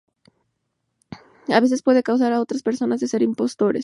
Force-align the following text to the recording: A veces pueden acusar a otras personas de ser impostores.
A 1.53 1.59
veces 1.59 1.83
pueden 1.83 1.99
acusar 1.99 2.33
a 2.33 2.39
otras 2.41 2.63
personas 2.63 3.01
de 3.01 3.07
ser 3.07 3.21
impostores. 3.21 3.79